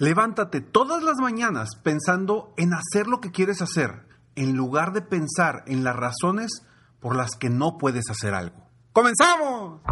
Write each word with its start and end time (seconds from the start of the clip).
Levántate 0.00 0.62
todas 0.62 1.02
las 1.02 1.18
mañanas 1.18 1.76
pensando 1.82 2.54
en 2.56 2.72
hacer 2.72 3.06
lo 3.06 3.20
que 3.20 3.30
quieres 3.30 3.60
hacer, 3.60 4.06
en 4.34 4.56
lugar 4.56 4.94
de 4.94 5.02
pensar 5.02 5.62
en 5.66 5.84
las 5.84 5.94
razones 5.94 6.62
por 7.00 7.14
las 7.14 7.32
que 7.32 7.50
no 7.50 7.76
puedes 7.76 8.08
hacer 8.08 8.32
algo. 8.32 8.56
¡Comenzamos! 8.94 9.82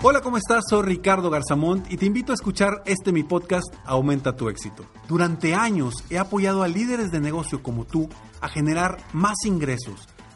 Hola, 0.00 0.20
¿cómo 0.20 0.36
estás? 0.36 0.62
Soy 0.70 0.82
Ricardo 0.84 1.28
Garzamont 1.28 1.90
y 1.90 1.96
te 1.96 2.06
invito 2.06 2.30
a 2.30 2.36
escuchar 2.36 2.84
este 2.86 3.10
mi 3.10 3.24
podcast 3.24 3.74
Aumenta 3.84 4.36
tu 4.36 4.48
éxito. 4.48 4.84
Durante 5.08 5.56
años 5.56 5.94
he 6.08 6.18
apoyado 6.18 6.62
a 6.62 6.68
líderes 6.68 7.10
de 7.10 7.18
negocio 7.18 7.64
como 7.64 7.84
tú 7.84 8.08
a 8.40 8.48
generar 8.48 8.98
más 9.12 9.38
ingresos, 9.44 10.08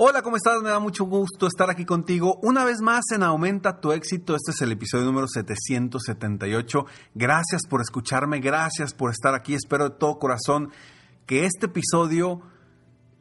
Hola, 0.00 0.22
¿cómo 0.22 0.36
estás? 0.36 0.62
Me 0.62 0.68
da 0.68 0.78
mucho 0.78 1.06
gusto 1.06 1.48
estar 1.48 1.70
aquí 1.70 1.84
contigo 1.84 2.38
una 2.44 2.64
vez 2.64 2.80
más 2.80 3.06
en 3.12 3.24
Aumenta 3.24 3.80
tu 3.80 3.90
éxito. 3.90 4.36
Este 4.36 4.52
es 4.52 4.62
el 4.62 4.70
episodio 4.70 5.06
número 5.06 5.26
778. 5.26 6.86
Gracias 7.16 7.62
por 7.68 7.80
escucharme, 7.80 8.38
gracias 8.38 8.94
por 8.94 9.10
estar 9.10 9.34
aquí. 9.34 9.54
Espero 9.54 9.88
de 9.88 9.96
todo 9.96 10.20
corazón 10.20 10.70
que 11.26 11.46
este 11.46 11.66
episodio 11.66 12.42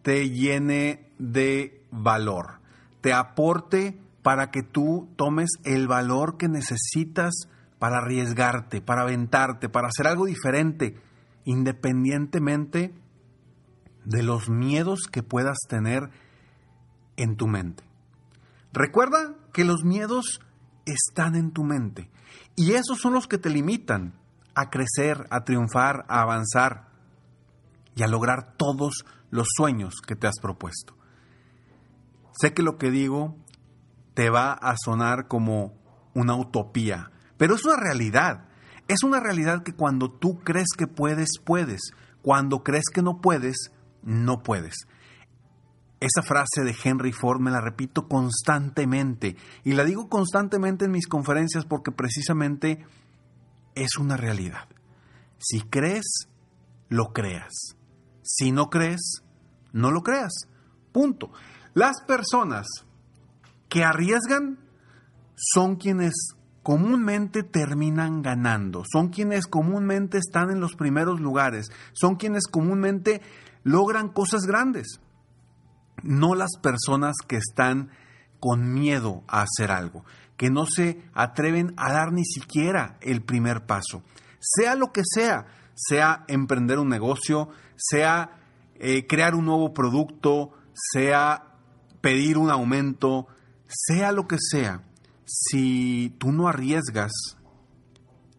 te 0.04 0.30
llene 0.30 1.12
de 1.18 1.84
valor, 1.90 2.60
te 3.02 3.12
aporte 3.12 4.00
para 4.22 4.52
que 4.52 4.62
tú 4.62 5.10
tomes 5.16 5.50
el 5.64 5.88
valor 5.88 6.38
que 6.38 6.48
necesitas 6.48 7.50
para 7.80 7.98
arriesgarte, 7.98 8.82
para 8.82 9.02
aventarte, 9.02 9.68
para 9.68 9.88
hacer 9.88 10.06
algo 10.06 10.28
diferente, 10.28 10.96
independientemente 11.44 12.94
de 14.06 14.22
los 14.22 14.48
miedos 14.48 15.08
que 15.12 15.24
puedas 15.24 15.58
tener 15.68 16.12
en 17.18 17.36
tu 17.36 17.48
mente. 17.48 17.84
Recuerda 18.72 19.36
que 19.54 19.66
los 19.66 19.84
miedos 19.84 20.40
están 20.86 21.36
en 21.36 21.52
tu 21.52 21.64
mente 21.64 22.10
y 22.56 22.74
esos 22.74 23.00
son 23.00 23.14
los 23.14 23.28
que 23.28 23.38
te 23.38 23.50
limitan 23.50 24.14
a 24.56 24.70
crecer, 24.70 25.28
a 25.30 25.44
triunfar, 25.44 26.06
a 26.08 26.22
avanzar 26.22 26.88
y 27.96 28.04
a 28.04 28.08
lograr 28.08 28.54
todos 28.56 29.06
los 29.30 29.48
sueños 29.56 29.96
que 30.06 30.16
te 30.16 30.28
has 30.28 30.40
propuesto. 30.42 30.96
Sé 32.40 32.54
que 32.54 32.64
lo 32.64 32.78
que 32.78 32.92
digo 32.92 33.36
te 34.14 34.30
va 34.30 34.54
a 34.54 34.76
sonar 34.78 35.28
como 35.28 35.76
una 36.14 36.36
utopía, 36.36 37.12
pero 37.38 37.56
es 37.56 37.66
una 37.66 37.78
realidad. 37.78 38.46
Es 38.88 39.04
una 39.04 39.20
realidad 39.20 39.64
que 39.64 39.74
cuando 39.74 40.12
tú 40.12 40.40
crees 40.40 40.70
que 40.78 40.88
puedes, 40.88 41.40
puedes. 41.44 41.92
Cuando 42.22 42.64
crees 42.64 42.86
que 42.94 43.02
no 43.02 43.22
puedes, 43.22 43.72
no 44.02 44.42
puedes. 44.44 44.88
Esa 46.00 46.22
frase 46.22 46.64
de 46.64 46.76
Henry 46.84 47.12
Ford 47.12 47.40
me 47.40 47.50
la 47.50 47.60
repito 47.60 48.08
constantemente 48.08 49.36
y 49.64 49.74
la 49.74 49.84
digo 49.84 50.10
constantemente 50.10 50.86
en 50.86 50.92
mis 50.92 51.08
conferencias 51.08 51.66
porque 51.66 51.92
precisamente 51.92 52.86
es 53.74 53.98
una 53.98 54.16
realidad. 54.16 54.68
Si 55.40 55.62
crees, 55.62 56.28
lo 56.90 57.14
creas. 57.14 57.76
Si 58.22 58.52
no 58.52 58.70
crees, 58.70 59.24
no 59.72 59.92
lo 59.92 60.02
creas. 60.02 60.48
Punto. 60.92 61.32
Las 61.74 62.02
personas 62.06 62.68
que 63.70 63.84
arriesgan 63.84 64.60
son 65.36 65.76
quienes 65.76 66.14
comúnmente 66.64 67.44
terminan 67.44 68.22
ganando, 68.22 68.84
son 68.92 69.08
quienes 69.08 69.48
comúnmente 69.48 70.18
están 70.18 70.50
en 70.50 70.60
los 70.60 70.76
primeros 70.76 71.22
lugares, 71.22 71.72
son 71.94 72.18
quienes 72.18 72.48
comúnmente 72.48 73.22
logran 73.64 74.10
cosas 74.10 74.42
grandes, 74.42 75.00
no 76.04 76.36
las 76.36 76.52
personas 76.62 77.16
que 77.28 77.38
están 77.38 77.90
con 78.40 78.74
miedo 78.74 79.24
a 79.28 79.42
hacer 79.42 79.72
algo, 79.72 80.06
que 80.38 80.50
no 80.50 80.66
se 80.66 81.04
atreven 81.14 81.74
a 81.78 81.92
dar 81.92 82.12
ni 82.12 82.24
siquiera 82.24 82.98
el 83.02 83.22
primer 83.22 83.66
paso, 83.66 84.04
sea 84.40 84.76
lo 84.76 84.92
que 84.92 85.02
sea, 85.04 85.48
sea 85.76 86.24
emprender 86.28 86.80
un 86.80 86.90
negocio, 86.90 87.50
sea 87.76 88.40
eh, 88.76 89.08
crear 89.08 89.36
un 89.36 89.46
nuevo 89.46 89.74
producto, 89.74 90.52
sea 90.74 91.56
pedir 92.02 92.38
un 92.38 92.52
aumento, 92.52 93.28
sea 93.68 94.12
lo 94.12 94.28
que 94.28 94.38
sea, 94.40 94.84
si 95.26 96.16
tú 96.20 96.32
no 96.32 96.48
arriesgas, 96.48 97.12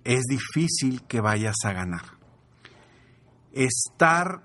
es 0.05 0.23
difícil 0.25 1.03
que 1.03 1.21
vayas 1.21 1.57
a 1.65 1.73
ganar. 1.73 2.05
Estar 3.53 4.43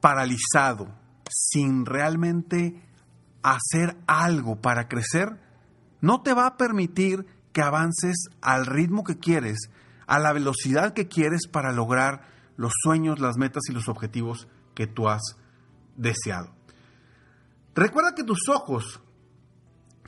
paralizado 0.00 0.99
sin 1.30 1.86
realmente 1.86 2.82
hacer 3.42 3.96
algo 4.06 4.60
para 4.60 4.88
crecer, 4.88 5.40
no 6.00 6.22
te 6.22 6.34
va 6.34 6.46
a 6.46 6.56
permitir 6.56 7.26
que 7.52 7.62
avances 7.62 8.28
al 8.40 8.66
ritmo 8.66 9.04
que 9.04 9.18
quieres, 9.18 9.70
a 10.06 10.18
la 10.18 10.32
velocidad 10.32 10.92
que 10.92 11.08
quieres 11.08 11.46
para 11.50 11.72
lograr 11.72 12.22
los 12.56 12.72
sueños, 12.82 13.20
las 13.20 13.36
metas 13.36 13.62
y 13.68 13.72
los 13.72 13.88
objetivos 13.88 14.48
que 14.74 14.86
tú 14.86 15.08
has 15.08 15.22
deseado. 15.96 16.54
Recuerda 17.74 18.14
que 18.14 18.24
tus 18.24 18.48
ojos 18.48 19.00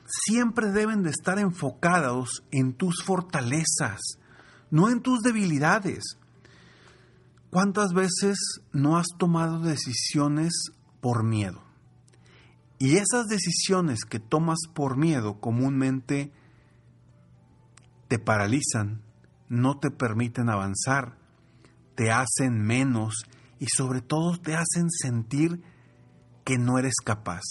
siempre 0.06 0.70
deben 0.70 1.02
de 1.02 1.11
estar 1.11 1.38
enfocados 1.38 2.44
en 2.50 2.75
tus 2.75 3.02
fortalezas, 3.02 4.00
no 4.70 4.91
en 4.91 5.00
tus 5.00 5.20
debilidades. 5.20 6.19
¿Cuántas 7.50 7.93
veces 7.93 8.38
no 8.73 8.97
has 8.97 9.08
tomado 9.19 9.61
decisiones 9.61 10.73
por 11.02 11.22
miedo? 11.25 11.60
Y 12.78 12.96
esas 12.96 13.26
decisiones 13.28 14.06
que 14.06 14.19
tomas 14.19 14.60
por 14.72 14.96
miedo 14.96 15.38
comúnmente 15.40 16.32
te 18.08 18.19
paralizan, 18.19 19.02
no 19.49 19.78
te 19.78 19.90
permiten 19.90 20.49
avanzar, 20.49 21.19
te 21.94 22.10
hacen 22.10 22.62
menos 22.62 23.26
y 23.58 23.66
sobre 23.66 24.00
todo 24.00 24.38
te 24.38 24.54
hacen 24.54 24.90
sentir 24.90 25.62
que 26.44 26.58
no 26.58 26.78
eres 26.78 26.94
capaz. 27.04 27.43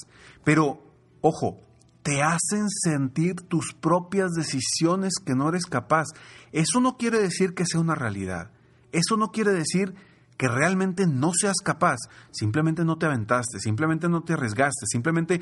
Pero, 0.44 0.84
ojo, 1.22 1.60
te 2.04 2.24
hacen 2.24 2.70
sentir 2.70 3.36
tus 3.36 3.74
propias 3.74 4.32
decisiones 4.32 5.14
que 5.24 5.36
no 5.36 5.50
eres 5.50 5.66
capaz. 5.66 6.08
Eso 6.52 6.82
no 6.82 6.98
quiere 6.98 7.20
decir 7.20 7.54
que 7.54 7.66
sea 7.66 7.80
una 7.80 7.96
realidad. 7.96 8.52
Eso 8.92 9.18
no 9.18 9.32
quiere 9.32 9.52
decir 9.52 9.94
que 10.42 10.48
realmente 10.48 11.06
no 11.06 11.34
seas 11.40 11.58
capaz, 11.64 11.98
simplemente 12.32 12.84
no 12.84 12.98
te 12.98 13.06
aventaste, 13.06 13.60
simplemente 13.60 14.10
no 14.10 14.24
te 14.24 14.34
arriesgaste, 14.34 14.88
simplemente 14.88 15.40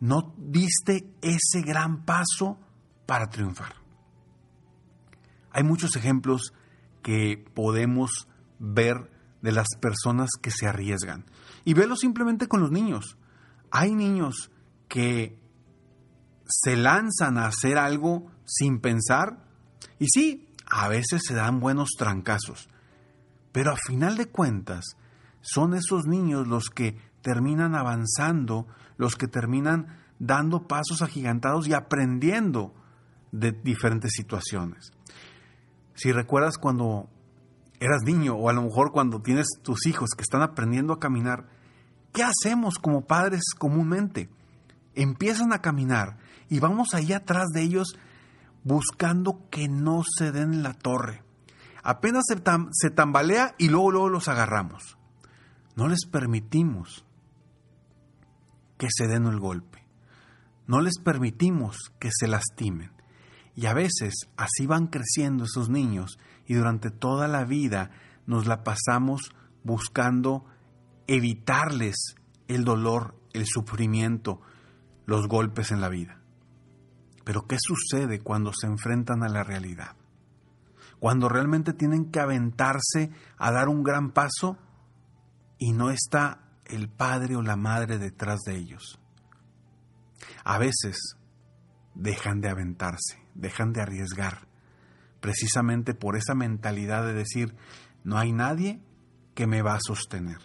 no 0.00 0.34
diste 0.38 1.12
ese 1.20 1.60
gran 1.60 2.06
paso 2.06 2.58
para 3.04 3.28
triunfar. 3.28 3.74
Hay 5.50 5.62
muchos 5.62 5.94
ejemplos 5.96 6.54
que 7.02 7.44
podemos 7.52 8.26
ver 8.58 9.10
de 9.42 9.52
las 9.52 9.66
personas 9.78 10.30
que 10.40 10.50
se 10.50 10.66
arriesgan. 10.66 11.26
Y 11.66 11.74
velo 11.74 11.94
simplemente 11.94 12.48
con 12.48 12.62
los 12.62 12.70
niños. 12.70 13.18
Hay 13.70 13.94
niños 13.94 14.50
que 14.88 15.38
se 16.46 16.78
lanzan 16.78 17.36
a 17.36 17.48
hacer 17.48 17.76
algo 17.76 18.30
sin 18.46 18.80
pensar 18.80 19.44
y 19.98 20.06
sí, 20.08 20.48
a 20.64 20.88
veces 20.88 21.20
se 21.28 21.34
dan 21.34 21.60
buenos 21.60 21.90
trancazos. 21.98 22.70
Pero 23.54 23.70
a 23.70 23.76
final 23.76 24.16
de 24.16 24.26
cuentas, 24.26 24.96
son 25.40 25.74
esos 25.74 26.06
niños 26.06 26.48
los 26.48 26.70
que 26.70 26.98
terminan 27.22 27.76
avanzando, 27.76 28.66
los 28.96 29.14
que 29.14 29.28
terminan 29.28 30.00
dando 30.18 30.66
pasos 30.66 31.02
agigantados 31.02 31.68
y 31.68 31.72
aprendiendo 31.72 32.74
de 33.30 33.52
diferentes 33.52 34.10
situaciones. 34.12 34.90
Si 35.94 36.10
recuerdas 36.10 36.58
cuando 36.58 37.08
eras 37.78 38.02
niño 38.02 38.34
o 38.34 38.50
a 38.50 38.52
lo 38.52 38.62
mejor 38.62 38.90
cuando 38.90 39.22
tienes 39.22 39.46
tus 39.62 39.86
hijos 39.86 40.10
que 40.16 40.22
están 40.22 40.42
aprendiendo 40.42 40.92
a 40.92 40.98
caminar, 40.98 41.46
¿qué 42.12 42.24
hacemos 42.24 42.80
como 42.80 43.06
padres 43.06 43.54
comúnmente? 43.56 44.30
Empiezan 44.96 45.52
a 45.52 45.60
caminar 45.60 46.18
y 46.48 46.58
vamos 46.58 46.92
ahí 46.92 47.12
atrás 47.12 47.50
de 47.54 47.62
ellos 47.62 47.96
buscando 48.64 49.48
que 49.48 49.68
no 49.68 50.02
se 50.02 50.32
den 50.32 50.64
la 50.64 50.74
torre. 50.74 51.23
Apenas 51.84 52.24
se, 52.72 52.90
tambalea 52.90 53.54
y 53.58 53.68
luego, 53.68 53.92
luego 53.92 54.08
los 54.08 54.28
agarramos. 54.28 54.96
No 55.76 55.86
les 55.86 56.06
permitimos 56.06 57.04
que 58.78 58.88
se 58.90 59.06
den 59.06 59.26
el 59.26 59.38
golpe. 59.38 59.86
No 60.66 60.80
les 60.80 60.98
permitimos 60.98 61.92
que 61.98 62.08
se 62.10 62.26
lastimen. 62.26 62.90
Y 63.54 63.66
a 63.66 63.74
veces 63.74 64.14
así 64.38 64.66
van 64.66 64.86
creciendo 64.86 65.44
esos 65.44 65.68
niños 65.68 66.18
y 66.46 66.54
durante 66.54 66.90
toda 66.90 67.28
la 67.28 67.44
vida 67.44 67.90
nos 68.26 68.46
la 68.46 68.64
pasamos 68.64 69.34
buscando 69.62 70.46
evitarles 71.06 72.16
el 72.48 72.64
dolor, 72.64 73.14
el 73.34 73.44
sufrimiento, 73.44 74.40
los 75.04 75.28
golpes 75.28 75.70
en 75.70 75.82
la 75.82 75.90
vida. 75.90 76.18
Pero 77.24 77.46
¿qué 77.46 77.58
sucede 77.60 78.20
cuando 78.20 78.54
se 78.54 78.68
enfrentan 78.68 79.22
a 79.22 79.28
la 79.28 79.44
realidad? 79.44 79.96
Cuando 81.04 81.28
realmente 81.28 81.74
tienen 81.74 82.10
que 82.10 82.18
aventarse 82.18 83.10
a 83.36 83.52
dar 83.52 83.68
un 83.68 83.82
gran 83.82 84.12
paso 84.12 84.56
y 85.58 85.72
no 85.72 85.90
está 85.90 86.48
el 86.64 86.88
padre 86.88 87.36
o 87.36 87.42
la 87.42 87.56
madre 87.56 87.98
detrás 87.98 88.40
de 88.46 88.56
ellos. 88.56 88.98
A 90.44 90.56
veces 90.56 91.18
dejan 91.94 92.40
de 92.40 92.48
aventarse, 92.48 93.22
dejan 93.34 93.74
de 93.74 93.82
arriesgar, 93.82 94.48
precisamente 95.20 95.92
por 95.92 96.16
esa 96.16 96.34
mentalidad 96.34 97.04
de 97.04 97.12
decir, 97.12 97.54
no 98.02 98.16
hay 98.16 98.32
nadie 98.32 98.80
que 99.34 99.46
me 99.46 99.60
va 99.60 99.74
a 99.74 99.80
sostener. 99.86 100.40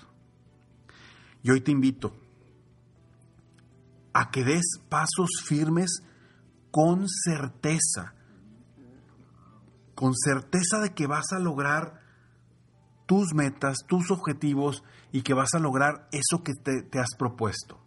Y 1.42 1.52
hoy 1.52 1.62
te 1.62 1.72
invito 1.72 2.20
a 4.12 4.30
que 4.30 4.44
des 4.44 4.66
pasos 4.90 5.30
firmes 5.42 6.04
con 6.70 7.08
certeza, 7.08 8.14
con 10.00 10.16
certeza 10.16 10.80
de 10.82 10.94
que 10.94 11.08
vas 11.08 11.34
a 11.34 11.40
lograr 11.40 12.00
tus 13.06 13.34
metas, 13.34 13.80
tus 13.86 14.12
objetivos 14.12 14.82
y 15.12 15.24
que 15.24 15.34
vas 15.34 15.54
a 15.56 15.60
lograr 15.60 16.08
eso 16.14 16.42
que 16.42 16.54
te, 16.54 16.84
te 16.84 17.00
has 17.00 17.18
propuesto. 17.18 17.78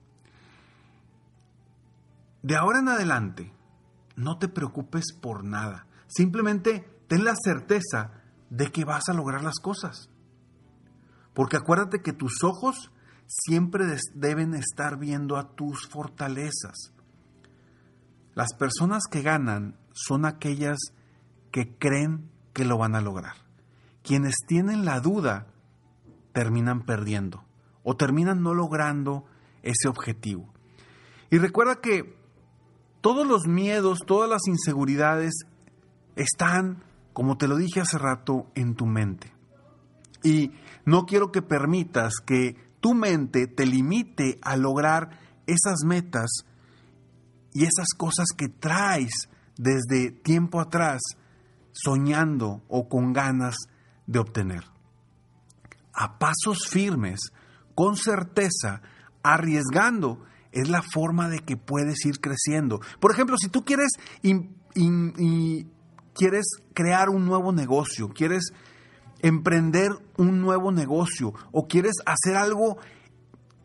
De 2.43 2.55
ahora 2.55 2.81
en 2.81 2.91
adelante, 2.91 3.51
no 4.15 4.37
te 4.37 4.49
preocupes 4.49 5.15
por 5.23 5.43
nada. 5.43 5.87
Simplemente 6.07 6.87
ten 7.09 7.25
la 7.25 7.33
certeza 7.35 8.11
de 8.51 8.71
que 8.71 8.85
vas 8.85 9.09
a 9.09 9.15
lograr 9.15 9.43
las 9.43 9.59
cosas. 9.59 10.11
Porque 11.33 11.57
acuérdate 11.57 12.03
que 12.03 12.13
tus 12.13 12.45
ojos 12.45 12.93
siempre 13.27 13.87
deben 14.15 14.53
estar 14.53 14.99
viendo 14.99 15.39
a 15.39 15.55
tus 15.55 15.89
fortalezas. 15.89 16.93
Las 18.35 18.53
personas 18.53 19.05
que 19.11 19.23
ganan 19.23 19.79
son 19.95 20.27
aquellas 20.27 20.77
que 21.53 21.77
creen 21.77 22.29
que 22.53 22.65
lo 22.65 22.79
van 22.79 22.97
a 22.97 23.01
lograr. 23.01 23.37
Quienes 24.03 24.35
tienen 24.49 24.85
la 24.85 24.99
duda 24.99 25.47
terminan 26.33 26.85
perdiendo 26.85 27.45
o 27.85 27.97
terminan 27.97 28.43
no 28.43 28.55
logrando 28.55 29.25
ese 29.63 29.87
objetivo. 29.89 30.53
Y 31.31 31.39
recuerda 31.39 31.77
que 31.77 32.17
todos 33.01 33.27
los 33.27 33.47
miedos, 33.47 34.01
todas 34.07 34.29
las 34.29 34.47
inseguridades 34.47 35.33
están, 36.17 36.83
como 37.13 37.37
te 37.39 37.49
lo 37.49 37.57
dije 37.57 37.81
hace 37.81 37.99
rato, 37.99 38.47
en 38.55 38.75
tu 38.75 38.87
mente. 38.87 39.33
Y 40.23 40.53
no 40.85 41.07
quiero 41.07 41.33
que 41.33 41.43
permitas 41.43 42.15
que 42.25 42.57
tu 42.81 42.95
mente 42.95 43.47
te 43.47 43.67
limite 43.67 44.39
a 44.43 44.57
lograr 44.57 45.21
esas 45.47 45.85
metas 45.85 46.31
y 47.53 47.65
esas 47.65 47.89
cosas 47.97 48.29
que 48.37 48.49
traes 48.49 49.29
desde 49.57 50.11
tiempo 50.11 50.61
atrás 50.61 51.01
soñando 51.73 52.63
o 52.69 52.89
con 52.89 53.13
ganas 53.13 53.57
de 54.07 54.19
obtener. 54.19 54.65
A 55.93 56.19
pasos 56.19 56.69
firmes, 56.71 57.33
con 57.75 57.97
certeza, 57.97 58.83
arriesgando 59.23 60.25
es 60.53 60.69
la 60.69 60.83
forma 60.83 61.29
de 61.29 61.41
que 61.41 61.57
puedes 61.57 62.05
ir 62.05 62.21
creciendo. 62.21 62.81
Por 63.01 63.13
ejemplo, 63.13 63.37
si 63.39 63.49
tú 63.49 63.65
quieres, 63.65 63.93
quieres 66.15 66.45
crear 66.75 67.09
un 67.09 67.25
nuevo 67.25 67.53
negocio, 67.53 68.09
quieres 68.11 68.53
emprender 69.21 69.93
un 70.17 70.41
nuevo 70.41 70.73
negocio 70.73 71.33
o 71.53 71.69
quieres 71.69 71.95
hacer 72.05 72.37
algo, 72.37 72.77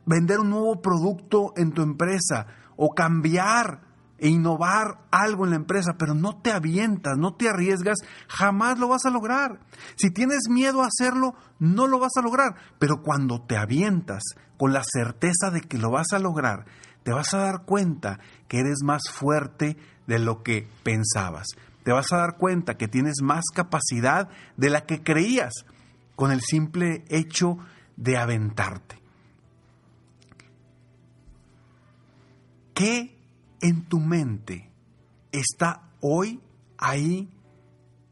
vender 0.05 0.39
un 0.39 0.49
nuevo 0.49 0.81
producto 0.81 1.53
en 1.57 1.71
tu 1.71 1.81
empresa 1.81 2.47
o 2.75 2.93
cambiar 2.93 3.86
e 4.19 4.29
innovar 4.29 4.99
algo 5.11 5.45
en 5.45 5.51
la 5.51 5.55
empresa, 5.57 5.95
pero 5.97 6.13
no 6.13 6.37
te 6.41 6.51
avientas, 6.51 7.17
no 7.17 7.35
te 7.35 7.49
arriesgas, 7.49 7.97
jamás 8.27 8.79
lo 8.79 8.87
vas 8.87 9.05
a 9.05 9.09
lograr. 9.09 9.59
Si 9.95 10.11
tienes 10.11 10.49
miedo 10.49 10.81
a 10.81 10.87
hacerlo, 10.87 11.35
no 11.59 11.87
lo 11.87 11.99
vas 11.99 12.13
a 12.17 12.21
lograr, 12.21 12.55
pero 12.79 13.01
cuando 13.01 13.41
te 13.41 13.57
avientas 13.57 14.23
con 14.57 14.73
la 14.73 14.83
certeza 14.83 15.51
de 15.51 15.61
que 15.61 15.77
lo 15.77 15.91
vas 15.91 16.13
a 16.13 16.19
lograr, 16.19 16.65
te 17.03 17.11
vas 17.11 17.33
a 17.33 17.39
dar 17.39 17.63
cuenta 17.63 18.19
que 18.47 18.59
eres 18.59 18.79
más 18.83 19.03
fuerte 19.11 19.77
de 20.07 20.19
lo 20.19 20.43
que 20.43 20.67
pensabas. 20.83 21.47
Te 21.83 21.91
vas 21.91 22.11
a 22.11 22.17
dar 22.17 22.37
cuenta 22.37 22.75
que 22.75 22.87
tienes 22.87 23.21
más 23.21 23.45
capacidad 23.53 24.29
de 24.57 24.69
la 24.69 24.85
que 24.85 25.03
creías 25.03 25.53
con 26.15 26.31
el 26.31 26.41
simple 26.41 27.05
hecho 27.09 27.57
de 27.95 28.17
aventarte. 28.17 28.99
¿Qué 32.73 33.16
en 33.61 33.85
tu 33.85 33.99
mente 33.99 34.71
está 35.31 35.83
hoy 36.01 36.41
ahí 36.77 37.29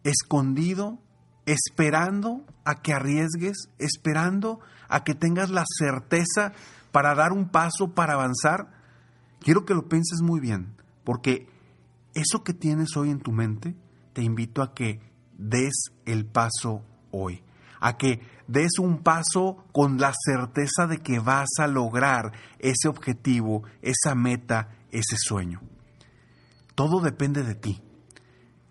escondido, 0.03 0.99
esperando 1.45 2.45
a 2.63 2.81
que 2.81 2.93
arriesgues, 2.93 3.69
esperando 3.77 4.59
a 4.87 5.03
que 5.03 5.15
tengas 5.15 5.49
la 5.49 5.63
certeza 5.67 6.53
para 6.91 7.15
dar 7.15 7.33
un 7.33 7.49
paso, 7.49 7.93
para 7.93 8.13
avanzar? 8.13 8.71
Quiero 9.39 9.65
que 9.65 9.73
lo 9.73 9.87
pienses 9.87 10.21
muy 10.21 10.39
bien, 10.39 10.75
porque 11.03 11.47
eso 12.13 12.43
que 12.43 12.53
tienes 12.53 12.95
hoy 12.95 13.09
en 13.09 13.19
tu 13.19 13.31
mente, 13.31 13.75
te 14.13 14.23
invito 14.23 14.61
a 14.61 14.73
que 14.73 15.01
des 15.37 15.73
el 16.05 16.25
paso 16.25 16.83
hoy, 17.11 17.43
a 17.79 17.97
que 17.97 18.21
des 18.47 18.79
un 18.79 19.03
paso 19.03 19.65
con 19.71 19.97
la 19.97 20.13
certeza 20.25 20.87
de 20.87 20.99
que 20.99 21.19
vas 21.19 21.49
a 21.59 21.67
lograr 21.67 22.31
ese 22.59 22.87
objetivo, 22.87 23.63
esa 23.81 24.15
meta, 24.15 24.69
ese 24.97 25.17
sueño. 25.17 25.61
Todo 26.75 26.99
depende 26.99 27.43
de 27.43 27.55
ti. 27.55 27.81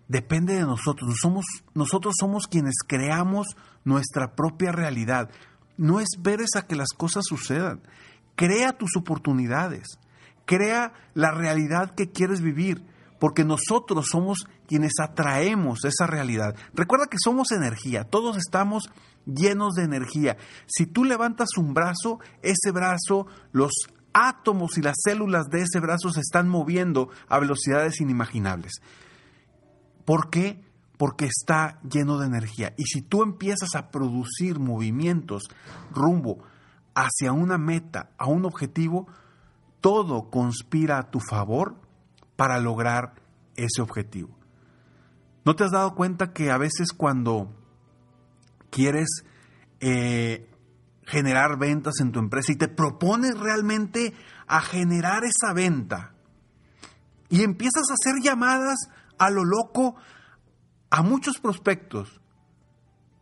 Depende 0.07 0.53
de 0.53 0.61
nosotros. 0.61 1.15
Somos, 1.19 1.45
nosotros 1.73 2.13
somos 2.19 2.47
quienes 2.47 2.75
creamos 2.87 3.47
nuestra 3.83 4.35
propia 4.35 4.71
realidad. 4.71 5.29
No 5.77 5.99
esperes 5.99 6.49
a 6.55 6.67
que 6.67 6.75
las 6.75 6.89
cosas 6.89 7.23
sucedan. 7.27 7.81
Crea 8.35 8.73
tus 8.73 8.95
oportunidades. 8.95 9.99
Crea 10.45 10.93
la 11.15 11.31
realidad 11.31 11.95
que 11.95 12.11
quieres 12.11 12.41
vivir, 12.41 12.85
porque 13.19 13.43
nosotros 13.43 14.07
somos 14.11 14.45
quienes 14.67 14.93
atraemos 15.01 15.83
esa 15.85 16.05
realidad. 16.05 16.55
Recuerda 16.73 17.07
que 17.07 17.17
somos 17.23 17.51
energía, 17.51 18.03
todos 18.03 18.37
estamos 18.37 18.91
llenos 19.25 19.73
de 19.73 19.83
energía. 19.83 20.37
Si 20.67 20.85
tú 20.85 21.03
levantas 21.03 21.49
un 21.57 21.73
brazo, 21.73 22.19
ese 22.43 22.71
brazo, 22.71 23.25
los 23.51 23.71
átomos 24.15 24.77
y 24.77 24.81
las 24.81 24.95
células 25.03 25.49
de 25.49 25.61
ese 25.61 25.79
brazo 25.79 26.09
se 26.09 26.21
están 26.21 26.47
moviendo 26.47 27.09
a 27.27 27.37
velocidades 27.39 27.99
inimaginables. 28.01 28.81
¿Por 30.05 30.29
qué? 30.29 30.65
porque 30.97 31.25
está 31.25 31.79
lleno 31.81 32.17
de 32.17 32.27
energía. 32.27 32.73
Y 32.77 32.85
si 32.85 33.01
tú 33.01 33.23
empiezas 33.23 33.75
a 33.75 33.91
producir 33.91 34.59
movimientos 34.59 35.43
rumbo 35.91 36.39
hacia 36.93 37.31
una 37.31 37.57
meta, 37.57 38.11
a 38.17 38.27
un 38.27 38.45
objetivo, 38.45 39.07
todo 39.81 40.29
conspira 40.29 40.97
a 40.97 41.11
tu 41.11 41.19
favor 41.19 41.75
para 42.35 42.59
lograr 42.59 43.15
ese 43.55 43.81
objetivo. 43.81 44.29
¿No 45.43 45.55
te 45.55 45.63
has 45.63 45.71
dado 45.71 45.95
cuenta 45.95 46.33
que 46.33 46.49
a 46.49 46.57
veces 46.57 46.91
cuando 46.95 47.53
quieres 48.69 49.07
eh, 49.79 50.49
generar 51.05 51.57
ventas 51.57 51.95
en 51.99 52.11
tu 52.11 52.19
empresa 52.19 52.51
y 52.51 52.55
te 52.55 52.67
propones 52.67 53.37
realmente 53.37 54.13
a 54.47 54.61
generar 54.61 55.23
esa 55.23 55.53
venta 55.53 56.15
y 57.29 57.43
empiezas 57.43 57.89
a 57.89 57.93
hacer 57.93 58.21
llamadas 58.21 58.89
a 59.17 59.29
lo 59.29 59.43
loco 59.43 59.95
a 60.89 61.01
muchos 61.01 61.39
prospectos, 61.39 62.21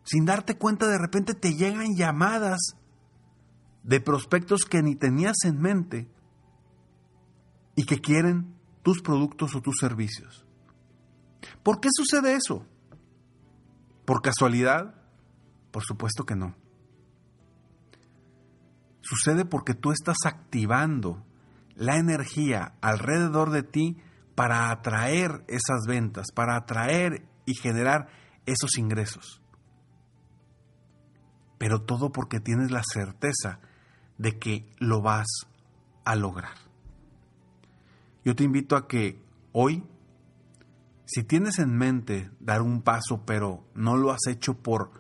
sin 0.03 0.25
darte 0.25 0.57
cuenta 0.57 0.87
de 0.87 0.97
repente 0.97 1.33
te 1.33 1.55
llegan 1.55 1.95
llamadas 1.95 2.75
de 3.83 3.99
prospectos 3.99 4.65
que 4.65 4.81
ni 4.81 4.95
tenías 4.95 5.37
en 5.45 5.59
mente 5.59 6.09
y 7.75 7.85
que 7.85 8.01
quieren 8.01 8.53
tus 8.81 9.01
productos 9.01 9.55
o 9.55 9.61
tus 9.61 9.77
servicios. 9.79 10.45
¿Por 11.63 11.79
qué 11.79 11.89
sucede 11.91 12.35
eso? 12.35 12.65
¿Por 14.05 14.21
casualidad? 14.21 14.95
Por 15.71 15.83
supuesto 15.83 16.25
que 16.25 16.35
no. 16.35 16.55
Sucede 19.03 19.43
porque 19.43 19.74
tú 19.74 19.91
estás 19.91 20.15
activando 20.25 21.25
la 21.75 21.98
energía 21.98 22.74
alrededor 22.81 23.51
de 23.51 23.63
ti 23.63 23.98
para 24.33 24.72
atraer 24.72 25.43
esas 25.48 25.86
ventas, 25.88 26.27
para 26.33 26.55
atraer 26.55 27.27
y 27.45 27.53
generar 27.53 28.07
esos 28.45 28.77
ingresos. 28.77 29.41
Pero 31.57 31.81
todo 31.81 32.12
porque 32.12 32.39
tienes 32.39 32.72
la 32.72 32.81
certeza 32.83 33.60
de 34.17 34.39
que 34.39 34.65
lo 34.79 35.01
vas 35.01 35.27
a 36.05 36.15
lograr. 36.15 36.55
Yo 38.24 38.36
te 38.36 38.45
invito 38.45 38.77
a 38.77 38.88
que 38.88 39.22
hoy, 39.51 39.83
si 41.05 41.24
tienes 41.24 41.60
en 41.60 41.75
mente 41.77 42.31
dar 42.39 42.62
un 42.62 42.81
paso 42.81 43.25
pero 43.25 43.67
no 43.75 43.98
lo 43.98 44.12
has 44.12 44.27
hecho 44.27 44.55
por 44.55 44.91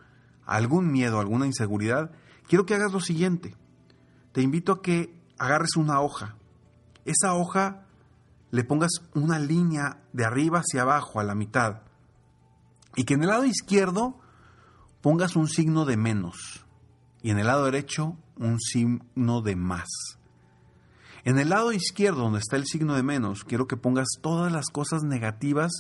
algún 0.45 0.91
miedo, 0.91 1.21
alguna 1.21 1.45
inseguridad, 1.45 2.11
quiero 2.47 2.65
que 2.65 2.75
hagas 2.75 2.91
lo 2.91 2.99
siguiente. 2.99 3.55
Te 4.33 4.41
invito 4.41 4.73
a 4.73 4.81
que 4.81 5.15
agarres 5.37 5.77
una 5.77 6.01
hoja. 6.01 6.35
Esa 7.05 7.33
hoja 7.33 7.85
le 8.51 8.63
pongas 8.63 8.91
una 9.13 9.39
línea 9.39 10.01
de 10.11 10.25
arriba 10.25 10.59
hacia 10.59 10.81
abajo 10.81 11.19
a 11.19 11.23
la 11.23 11.35
mitad 11.35 11.81
y 12.95 13.05
que 13.05 13.13
en 13.13 13.23
el 13.23 13.29
lado 13.29 13.45
izquierdo 13.45 14.19
pongas 15.01 15.35
un 15.35 15.47
signo 15.47 15.85
de 15.85 15.97
menos 15.97 16.65
y 17.21 17.29
en 17.29 17.39
el 17.39 17.47
lado 17.47 17.65
derecho 17.65 18.17
un 18.37 18.59
signo 18.59 19.41
de 19.41 19.55
más. 19.55 19.87
En 21.23 21.39
el 21.39 21.49
lado 21.49 21.71
izquierdo, 21.71 22.23
donde 22.23 22.39
está 22.39 22.57
el 22.57 22.65
signo 22.65 22.95
de 22.95 23.03
menos, 23.03 23.43
quiero 23.43 23.67
que 23.67 23.77
pongas 23.77 24.07
todas 24.21 24.51
las 24.51 24.65
cosas 24.67 25.03
negativas 25.03 25.71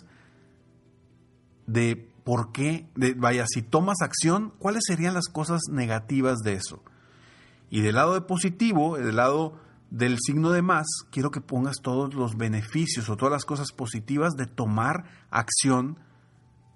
de 1.67 2.09
por 2.23 2.51
qué, 2.53 2.87
vaya, 3.17 3.45
si 3.47 3.61
tomas 3.61 4.01
acción, 4.01 4.53
¿cuáles 4.57 4.83
serían 4.87 5.13
las 5.13 5.27
cosas 5.27 5.61
negativas 5.69 6.39
de 6.39 6.53
eso? 6.53 6.81
Y 7.73 7.81
del 7.81 7.95
lado 7.95 8.13
de 8.13 8.21
positivo, 8.21 8.97
del 8.99 9.15
lado 9.15 9.59
del 9.89 10.19
signo 10.23 10.51
de 10.51 10.61
más, 10.61 10.85
quiero 11.09 11.31
que 11.31 11.41
pongas 11.41 11.77
todos 11.81 12.13
los 12.13 12.37
beneficios 12.37 13.09
o 13.09 13.17
todas 13.17 13.31
las 13.31 13.45
cosas 13.45 13.71
positivas 13.71 14.33
de 14.35 14.45
tomar 14.45 15.05
acción 15.31 15.97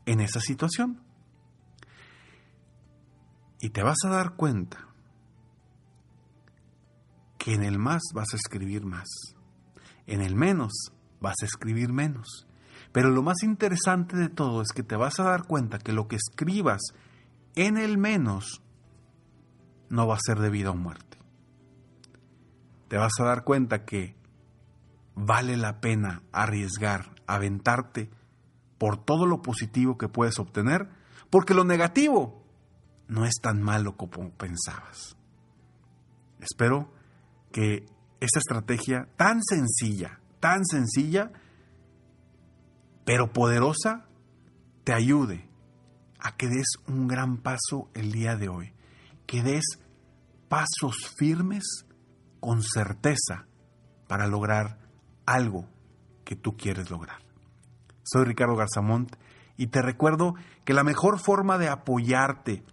en 0.07 0.21
esa 0.21 0.39
situación. 0.39 1.03
Y 3.61 3.69
te 3.69 3.83
vas 3.83 3.99
a 4.05 4.09
dar 4.09 4.37
cuenta 4.37 4.87
que 7.37 7.53
en 7.53 7.61
el 7.61 7.77
más 7.77 8.01
vas 8.15 8.33
a 8.33 8.37
escribir 8.37 8.83
más, 8.83 9.07
en 10.07 10.23
el 10.23 10.33
menos 10.33 10.73
vas 11.21 11.35
a 11.43 11.45
escribir 11.45 11.93
menos. 11.93 12.47
Pero 12.91 13.11
lo 13.11 13.21
más 13.21 13.43
interesante 13.43 14.17
de 14.17 14.29
todo 14.29 14.63
es 14.63 14.69
que 14.73 14.81
te 14.81 14.95
vas 14.95 15.19
a 15.19 15.25
dar 15.25 15.45
cuenta 15.45 15.77
que 15.77 15.93
lo 15.93 16.07
que 16.07 16.15
escribas 16.15 16.81
en 17.53 17.77
el 17.77 17.99
menos 17.99 18.63
no 19.89 20.07
va 20.07 20.15
a 20.15 20.19
ser 20.25 20.39
de 20.39 20.49
vida 20.49 20.71
o 20.71 20.75
muerte. 20.75 21.17
Te 22.87 22.97
vas 22.97 23.13
a 23.19 23.23
dar 23.23 23.43
cuenta 23.43 23.85
que 23.85 24.15
vale 25.15 25.57
la 25.57 25.81
pena 25.81 26.23
arriesgar, 26.31 27.15
aventarte 27.25 28.09
por 28.77 29.03
todo 29.03 29.25
lo 29.25 29.41
positivo 29.41 29.97
que 29.97 30.07
puedes 30.07 30.39
obtener, 30.39 30.89
porque 31.29 31.53
lo 31.53 31.63
negativo 31.63 32.43
no 33.07 33.25
es 33.25 33.35
tan 33.41 33.61
malo 33.61 33.97
como 33.97 34.29
pensabas. 34.31 35.17
Espero 36.39 36.91
que 37.51 37.85
esta 38.19 38.39
estrategia 38.39 39.09
tan 39.15 39.41
sencilla, 39.43 40.19
tan 40.39 40.65
sencilla, 40.65 41.31
pero 43.05 43.31
poderosa, 43.33 44.05
te 44.83 44.93
ayude 44.93 45.47
a 46.19 46.35
que 46.35 46.47
des 46.47 46.67
un 46.87 47.07
gran 47.07 47.37
paso 47.37 47.89
el 47.93 48.11
día 48.11 48.35
de 48.35 48.49
hoy, 48.49 48.73
que 49.27 49.43
des 49.43 49.63
pasos 50.49 51.13
firmes 51.17 51.85
con 52.39 52.63
certeza 52.63 53.45
para 54.07 54.27
lograr 54.27 54.79
algo 55.25 55.67
que 56.23 56.35
tú 56.35 56.57
quieres 56.57 56.89
lograr. 56.89 57.19
Soy 58.03 58.25
Ricardo 58.25 58.55
Garzamont 58.55 59.15
y 59.57 59.67
te 59.67 59.81
recuerdo 59.81 60.35
que 60.63 60.73
la 60.73 60.83
mejor 60.83 61.19
forma 61.19 61.57
de 61.57 61.67
apoyarte 61.67 62.63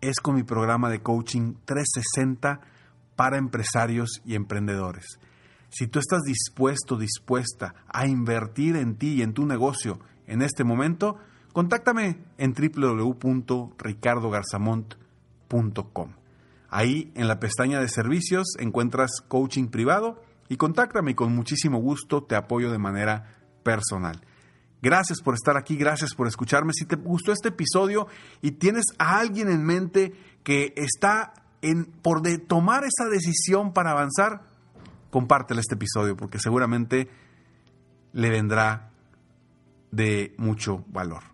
es 0.00 0.20
con 0.20 0.34
mi 0.34 0.42
programa 0.42 0.88
de 0.88 1.02
coaching 1.02 1.54
360 1.64 2.60
para 3.14 3.36
empresarios 3.38 4.22
y 4.24 4.34
emprendedores. 4.34 5.18
Si 5.68 5.86
tú 5.86 5.98
estás 5.98 6.22
dispuesto, 6.22 6.96
dispuesta 6.96 7.74
a 7.88 8.06
invertir 8.06 8.76
en 8.76 8.96
ti 8.96 9.14
y 9.14 9.22
en 9.22 9.34
tu 9.34 9.44
negocio 9.44 9.98
en 10.26 10.40
este 10.40 10.64
momento, 10.64 11.18
contáctame 11.52 12.24
en 12.38 12.54
www.ricardogarzamont.com. 12.54 15.03
Ahí 16.68 17.12
en 17.14 17.28
la 17.28 17.38
pestaña 17.38 17.80
de 17.80 17.88
servicios 17.88 18.56
encuentras 18.58 19.20
coaching 19.28 19.68
privado 19.68 20.22
y 20.48 20.56
contáctame 20.56 21.12
y 21.12 21.14
con 21.14 21.34
muchísimo 21.34 21.78
gusto 21.78 22.24
te 22.24 22.34
apoyo 22.34 22.70
de 22.70 22.78
manera 22.78 23.36
personal. 23.62 24.20
Gracias 24.82 25.22
por 25.22 25.34
estar 25.34 25.56
aquí, 25.56 25.76
gracias 25.76 26.14
por 26.14 26.26
escucharme. 26.26 26.72
Si 26.74 26.84
te 26.84 26.96
gustó 26.96 27.32
este 27.32 27.48
episodio 27.48 28.06
y 28.42 28.52
tienes 28.52 28.84
a 28.98 29.18
alguien 29.18 29.48
en 29.48 29.64
mente 29.64 30.12
que 30.42 30.74
está 30.76 31.32
en, 31.62 31.86
por 31.86 32.20
de 32.20 32.38
tomar 32.38 32.84
esa 32.84 33.08
decisión 33.08 33.72
para 33.72 33.92
avanzar, 33.92 34.42
compártele 35.10 35.60
este 35.60 35.76
episodio 35.76 36.16
porque 36.16 36.38
seguramente 36.38 37.08
le 38.12 38.30
vendrá 38.30 38.90
de 39.90 40.34
mucho 40.36 40.84
valor. 40.88 41.33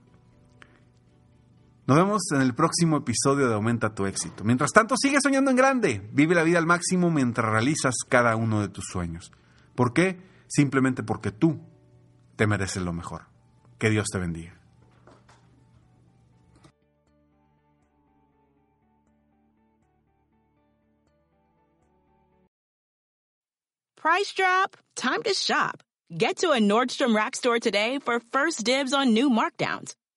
Nos 1.91 1.99
vemos 1.99 2.23
en 2.31 2.43
el 2.43 2.55
próximo 2.55 2.99
episodio 2.99 3.49
de 3.49 3.55
Aumenta 3.55 3.93
tu 3.93 4.07
éxito. 4.07 4.45
Mientras 4.45 4.71
tanto, 4.71 4.95
sigue 4.97 5.19
soñando 5.21 5.51
en 5.51 5.57
grande. 5.57 6.09
Vive 6.13 6.37
la 6.37 6.45
vida 6.45 6.59
al 6.59 6.65
máximo 6.65 7.11
mientras 7.11 7.51
realizas 7.51 7.97
cada 8.09 8.37
uno 8.37 8.61
de 8.61 8.69
tus 8.69 8.85
sueños. 8.85 9.33
¿Por 9.75 9.93
qué? 9.93 10.23
Simplemente 10.47 11.03
porque 11.03 11.33
tú 11.33 11.61
te 12.37 12.47
mereces 12.47 12.85
lo 12.85 12.93
mejor. 12.93 13.23
Que 13.77 13.91
Dios 13.91 14.07
te 14.07 14.21
bendiga. 14.21 14.57
Price 23.97 24.33
drop? 24.37 24.77
Time 24.95 25.25
to 25.25 25.35
shop. 25.35 25.83
Get 26.17 26.37
to 26.37 26.53
a 26.53 26.61
Nordstrom 26.61 27.17
Rack 27.17 27.35
store 27.35 27.59
today 27.59 27.99
for 27.99 28.21
first 28.33 28.63
dibs 28.63 28.93
on 28.93 29.13
new 29.13 29.29
markdowns. 29.29 29.97